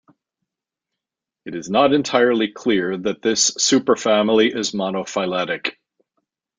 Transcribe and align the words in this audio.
It 1.45 1.53
is 1.53 1.69
not 1.69 1.93
entirely 1.93 2.47
clear 2.47 2.97
that 2.97 3.21
this 3.21 3.51
superfamily 3.51 4.51
is 4.55 4.71
monophyletic. 4.71 5.73